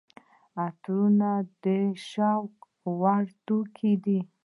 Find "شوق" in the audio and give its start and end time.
2.09-2.53